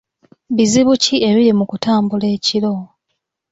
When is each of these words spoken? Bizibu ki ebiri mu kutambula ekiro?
Bizibu 0.55 0.93
ki 1.03 1.15
ebiri 1.29 1.51
mu 1.59 1.65
kutambula 1.71 2.25
ekiro? 2.35 2.73